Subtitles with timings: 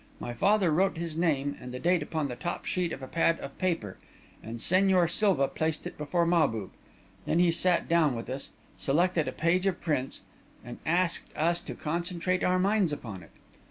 [0.19, 3.39] My father wrote his name and the date upon the top sheet of a pad
[3.39, 3.97] of paper,
[4.41, 6.71] and Señor Silva placed it before Mahbub.
[7.27, 10.21] Then he sat down with us, selected a page of prints,
[10.65, 13.29] and asked us to concentrate our minds upon it.